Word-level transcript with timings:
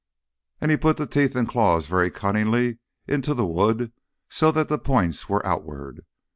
And 0.59 0.71
he 0.71 0.77
put 0.77 0.97
the 0.97 1.05
teeth 1.05 1.35
and 1.35 1.47
claws 1.47 1.85
very 1.85 2.09
cunningly 2.09 2.79
into 3.07 3.35
the 3.35 3.45
wood 3.45 3.93
so 4.31 4.51
that 4.51 4.67
the 4.67 4.79
points 4.79 5.29
were 5.29 5.45
outward. 5.45 6.03